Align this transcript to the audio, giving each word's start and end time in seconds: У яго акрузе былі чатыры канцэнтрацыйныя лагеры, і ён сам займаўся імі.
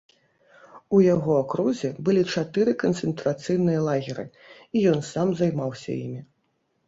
У 0.95 0.99
яго 1.15 1.33
акрузе 1.41 1.89
былі 2.07 2.23
чатыры 2.37 2.73
канцэнтрацыйныя 2.85 3.83
лагеры, 3.87 4.25
і 4.79 4.85
ён 4.95 4.99
сам 5.13 5.27
займаўся 5.43 5.89
імі. 6.03 6.21